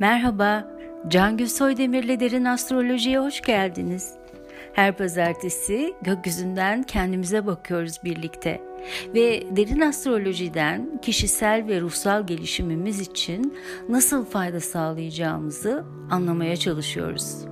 Merhaba, 0.00 0.68
Can 1.08 1.36
Gülsoy 1.36 1.76
Demir'le 1.76 2.20
Derin 2.20 2.44
Astroloji'ye 2.44 3.18
hoş 3.18 3.40
geldiniz. 3.40 4.12
Her 4.72 4.96
pazartesi 4.96 5.94
gökyüzünden 6.02 6.82
kendimize 6.82 7.46
bakıyoruz 7.46 8.00
birlikte 8.04 8.60
ve 9.14 9.42
derin 9.56 9.80
astrolojiden 9.80 11.00
kişisel 11.02 11.66
ve 11.68 11.80
ruhsal 11.80 12.26
gelişimimiz 12.26 13.00
için 13.00 13.58
nasıl 13.88 14.24
fayda 14.24 14.60
sağlayacağımızı 14.60 15.84
anlamaya 16.10 16.56
çalışıyoruz. 16.56 17.44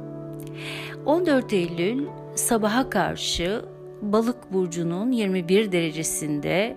14 1.06 1.52
Eylül 1.52 2.06
sabaha 2.34 2.90
karşı 2.90 3.64
Balık 4.02 4.52
burcunun 4.52 5.12
21 5.12 5.72
derecesinde 5.72 6.76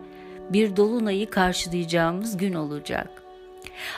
bir 0.50 0.76
dolunayı 0.76 1.30
karşılayacağımız 1.30 2.38
gün 2.38 2.54
olacak. 2.54 3.27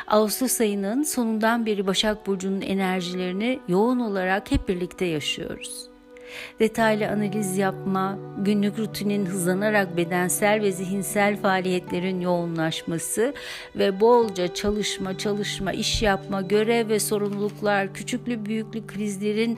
Ağustos 0.08 0.62
ayının 0.62 1.04
sonundan 1.04 1.66
beri 1.66 1.88
Başak 1.88 2.28
Burcu'nun 2.28 2.62
enerjilerini 2.62 3.60
yoğun 3.68 4.00
olarak 4.00 4.52
hep 4.52 4.68
birlikte 4.68 5.06
yaşıyoruz. 5.06 5.90
Detaylı 6.60 7.08
analiz 7.08 7.58
yapma, 7.58 8.18
günlük 8.38 8.80
rutinin 8.80 9.26
hızlanarak 9.26 9.98
bedensel 9.98 10.62
ve 10.62 10.72
zihinsel 10.72 11.38
faaliyetlerin 11.38 12.22
yoğunlaşması 12.22 13.34
ve 13.76 14.00
bolca 14.00 14.54
çalışma, 14.54 15.18
çalışma, 15.18 15.72
iş 15.72 16.02
yapma, 16.02 16.42
görev 16.42 16.90
ve 16.90 17.00
sorumluluklar, 17.00 17.94
küçüklü 17.94 18.46
büyüklü 18.46 18.88
krizlerin 18.88 19.58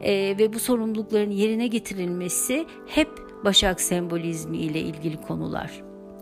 e, 0.00 0.12
ve 0.38 0.52
bu 0.52 0.58
sorumlulukların 0.58 1.30
yerine 1.30 1.66
getirilmesi 1.66 2.66
hep 2.86 3.08
Başak 3.44 3.80
sembolizmi 3.80 4.58
ile 4.58 4.80
ilgili 4.80 5.22
konular. 5.22 5.70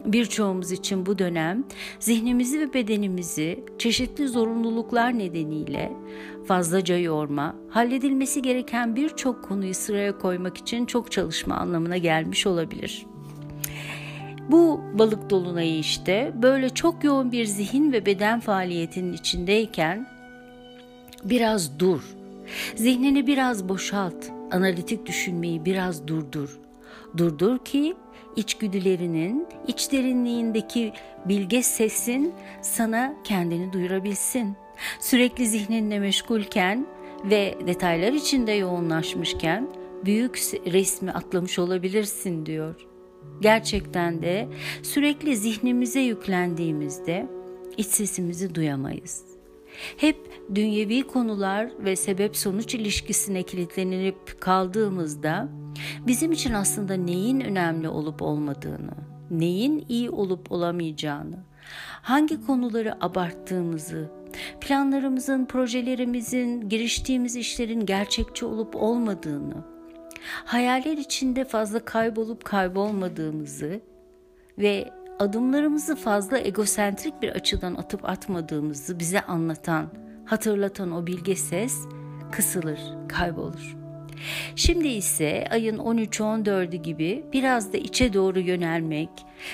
Birçoğumuz 0.05 0.73
için 0.73 1.07
bu 1.07 1.19
dönem 1.19 1.65
zihnimizi 1.99 2.61
ve 2.61 2.75
bedenimizi 2.75 3.65
çeşitli 3.79 4.29
zorunluluklar 4.29 5.19
nedeniyle 5.19 5.93
fazlaca 6.47 6.99
yorma, 6.99 7.57
halledilmesi 7.71 8.43
gereken 8.43 8.97
birçok 8.97 9.45
konuyu 9.45 9.75
sıraya 9.75 10.19
koymak 10.19 10.57
için 10.57 10.87
çok 10.87 11.13
çalışma 11.13 11.57
anlamına 11.57 11.97
gelmiş 11.97 12.47
olabilir. 12.47 13.07
Bu 14.51 14.81
balık 14.95 15.31
dolunayı 15.31 15.79
işte 15.79 16.33
böyle 16.43 16.69
çok 16.71 17.05
yoğun 17.05 17.33
bir 17.33 17.45
zihin 17.45 17.93
ve 17.93 18.07
beden 18.07 18.41
faaliyetinin 18.41 19.13
içindeyken 19.13 20.07
biraz 21.25 21.79
dur. 21.79 22.03
Zihnini 22.75 23.27
biraz 23.27 23.69
boşalt, 23.69 24.25
analitik 24.51 25.07
düşünmeyi 25.07 25.65
biraz 25.65 26.09
durdur. 26.09 26.64
Durdur 27.17 27.59
ki 27.59 27.95
içgüdülerinin, 28.37 29.47
iç 29.67 29.93
derinliğindeki 29.93 30.93
bilge 31.25 31.63
sesin 31.63 32.35
sana 32.63 33.15
kendini 33.25 33.73
duyurabilsin. 33.73 34.57
Sürekli 35.01 35.47
zihninle 35.47 35.99
meşgulken 35.99 36.87
ve 37.25 37.55
detaylar 37.67 38.13
içinde 38.13 38.53
yoğunlaşmışken 38.53 39.69
büyük 40.05 40.37
resmi 40.73 41.11
atlamış 41.11 41.59
olabilirsin 41.59 42.47
diyor. 42.47 42.87
Gerçekten 43.41 44.23
de 44.23 44.49
sürekli 44.83 45.37
zihnimize 45.37 46.01
yüklendiğimizde 46.01 47.27
iç 47.77 47.87
sesimizi 47.87 48.55
duyamayız. 48.55 49.34
Hep 49.97 50.17
dünyevi 50.55 51.03
konular 51.03 51.71
ve 51.79 51.97
sebep 51.97 52.37
sonuç 52.37 52.75
ilişkisine 52.75 53.43
kilitlenip 53.43 54.41
kaldığımızda 54.41 55.49
bizim 56.07 56.33
için 56.33 56.53
aslında 56.53 56.95
neyin 56.95 57.41
önemli 57.41 57.89
olup 57.89 58.23
olmadığını, 58.23 58.95
neyin 59.31 59.85
iyi 59.89 60.11
olup 60.11 60.53
olamayacağını, 60.53 61.37
hangi 62.03 62.47
konuları 62.47 63.05
abarttığımızı, 63.05 64.11
planlarımızın, 64.61 65.47
projelerimizin, 65.47 66.69
giriştiğimiz 66.69 67.37
işlerin 67.37 67.87
gerçekçi 67.87 68.45
olup 68.45 68.77
olmadığını, 68.77 69.55
hayaller 70.45 70.99
içinde 70.99 71.45
fazla 71.45 71.85
kaybolup 71.85 72.45
kaybolmadığımızı 72.45 73.81
ve 74.59 74.91
adımlarımızı 75.19 75.97
fazla 75.97 76.39
egosentrik 76.39 77.23
bir 77.23 77.29
açıdan 77.29 77.75
atıp 77.75 78.09
atmadığımızı 78.09 78.99
bize 78.99 79.21
anlatan, 79.21 79.89
hatırlatan 80.25 80.93
o 80.93 81.07
bilge 81.07 81.37
ses 81.37 81.75
kısılır, 82.33 82.81
kaybolur. 83.09 83.77
Şimdi 84.57 84.89
ise 84.89 85.45
ayın 85.51 85.79
13-14'ü 85.79 86.77
gibi 86.77 87.25
biraz 87.33 87.73
da 87.73 87.77
içe 87.77 88.13
doğru 88.13 88.41
yönelmek, 88.41 89.09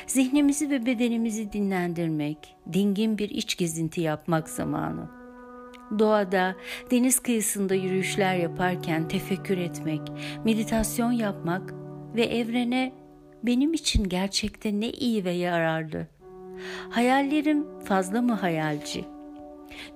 zihnimizi 0.06 0.71
ve 0.71 0.87
bedenimizi 0.87 1.53
dinlendirmek, 1.53 2.56
dingin 2.72 3.19
bir 3.19 3.31
iç 3.31 3.56
gezinti 3.56 4.00
yapmak 4.00 4.48
zamanı. 4.48 5.09
Doğada, 5.98 6.56
deniz 6.91 7.19
kıyısında 7.19 7.75
yürüyüşler 7.75 8.37
yaparken 8.37 9.09
tefekkür 9.09 9.59
etmek, 9.59 10.00
meditasyon 10.44 11.12
yapmak 11.12 11.75
ve 12.16 12.22
evrene 12.25 12.99
benim 13.42 13.72
için 13.72 14.08
gerçekte 14.08 14.80
ne 14.80 14.90
iyi 14.90 15.24
ve 15.24 15.30
yararlı. 15.30 16.06
Hayallerim 16.90 17.66
fazla 17.84 18.22
mı 18.22 18.32
hayalci? 18.32 19.04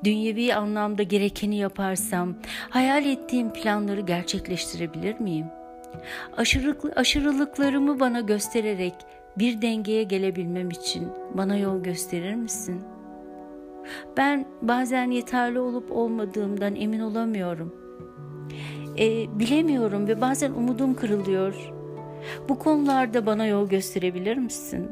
Dünyevi 0.04 0.54
anlamda 0.54 1.02
gerekeni 1.02 1.56
yaparsam 1.56 2.34
hayal 2.70 3.06
ettiğim 3.06 3.52
planları 3.52 4.00
gerçekleştirebilir 4.00 5.20
miyim? 5.20 5.46
Aşırılık, 6.36 6.98
aşırılıklarımı 6.98 8.00
bana 8.00 8.20
göstererek 8.20 8.94
bir 9.38 9.62
dengeye 9.62 10.02
gelebilmem 10.02 10.70
için 10.70 11.08
bana 11.34 11.56
yol 11.56 11.82
gösterir 11.82 12.34
misin? 12.34 12.80
Ben 14.16 14.46
bazen 14.62 15.10
yeterli 15.10 15.60
olup 15.60 15.92
olmadığımdan 15.92 16.76
emin 16.76 17.00
olamıyorum. 17.00 17.74
E, 18.98 19.38
bilemiyorum 19.38 20.08
ve 20.08 20.20
bazen 20.20 20.52
umudum 20.52 20.94
kırılıyor. 20.94 21.73
Bu 22.48 22.58
konularda 22.58 23.26
bana 23.26 23.46
yol 23.46 23.68
gösterebilir 23.68 24.36
misin? 24.36 24.90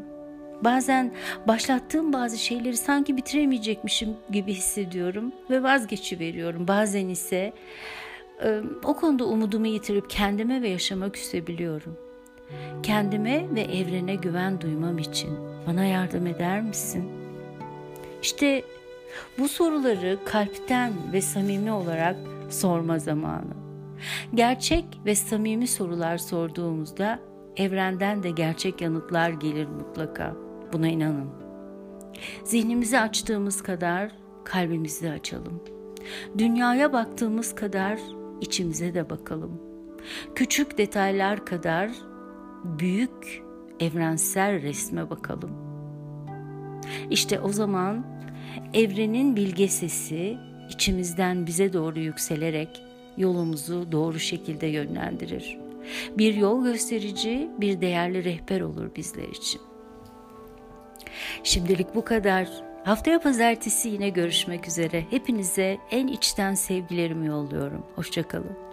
Bazen 0.64 1.12
başlattığım 1.48 2.12
bazı 2.12 2.38
şeyleri 2.38 2.76
sanki 2.76 3.16
bitiremeyecekmişim 3.16 4.16
gibi 4.30 4.52
hissediyorum 4.52 5.32
ve 5.50 5.62
vazgeçiveriyorum. 5.62 6.68
Bazen 6.68 7.08
ise 7.08 7.52
o 8.84 8.96
konuda 8.96 9.24
umudumu 9.24 9.66
yitirip 9.66 10.10
kendime 10.10 10.62
ve 10.62 10.68
yaşama 10.68 11.12
küsebiliyorum. 11.12 11.98
Kendime 12.82 13.46
ve 13.54 13.60
evrene 13.60 14.14
güven 14.14 14.60
duymam 14.60 14.98
için 14.98 15.30
bana 15.66 15.84
yardım 15.84 16.26
eder 16.26 16.62
misin? 16.62 17.04
İşte 18.22 18.62
bu 19.38 19.48
soruları 19.48 20.18
kalpten 20.24 20.92
ve 21.12 21.20
samimi 21.20 21.72
olarak 21.72 22.16
sorma 22.50 22.98
zamanı. 22.98 23.61
Gerçek 24.34 24.84
ve 25.06 25.14
samimi 25.14 25.66
sorular 25.66 26.18
sorduğumuzda 26.18 27.20
evrenden 27.56 28.22
de 28.22 28.30
gerçek 28.30 28.80
yanıtlar 28.80 29.30
gelir 29.30 29.66
mutlaka. 29.66 30.36
Buna 30.72 30.88
inanın. 30.88 31.30
Zihnimizi 32.44 33.00
açtığımız 33.00 33.62
kadar 33.62 34.10
kalbimizi 34.44 35.10
açalım. 35.10 35.62
Dünyaya 36.38 36.92
baktığımız 36.92 37.54
kadar 37.54 37.98
içimize 38.40 38.94
de 38.94 39.10
bakalım. 39.10 39.60
Küçük 40.34 40.78
detaylar 40.78 41.46
kadar 41.46 41.90
büyük 42.64 43.42
evrensel 43.80 44.62
resme 44.62 45.10
bakalım. 45.10 45.50
İşte 47.10 47.40
o 47.40 47.52
zaman 47.52 48.06
evrenin 48.74 49.36
bilge 49.36 49.68
sesi 49.68 50.38
içimizden 50.70 51.46
bize 51.46 51.72
doğru 51.72 51.98
yükselerek 51.98 52.82
yolumuzu 53.16 53.92
doğru 53.92 54.18
şekilde 54.18 54.66
yönlendirir. 54.66 55.58
Bir 56.18 56.34
yol 56.34 56.64
gösterici, 56.64 57.48
bir 57.58 57.80
değerli 57.80 58.24
rehber 58.24 58.60
olur 58.60 58.90
bizler 58.96 59.28
için. 59.28 59.60
Şimdilik 61.42 61.94
bu 61.94 62.04
kadar. 62.04 62.48
Haftaya 62.84 63.20
pazartesi 63.20 63.88
yine 63.88 64.08
görüşmek 64.08 64.68
üzere. 64.68 65.04
Hepinize 65.10 65.78
en 65.90 66.06
içten 66.06 66.54
sevgilerimi 66.54 67.26
yolluyorum. 67.26 67.86
Hoşçakalın. 67.94 68.71